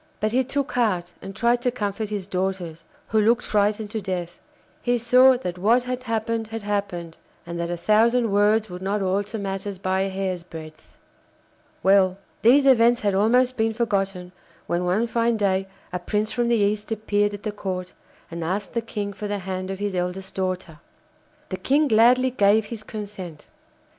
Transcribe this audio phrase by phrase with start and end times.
[0.19, 4.39] But he took heart and tried to comfort his daughters, who looked frightened to death.
[4.81, 9.03] He saw that what had happened had happened, and that a thousand words would not
[9.03, 10.97] alter matters by a hair's breadth.
[11.83, 14.31] Well, these events had almost been forgotten
[14.65, 17.93] when one fine day a prince from the East appeared at the Court
[18.31, 20.79] and asked the King for the hand of his eldest daughter.
[21.49, 23.47] The King gladly gave his consent.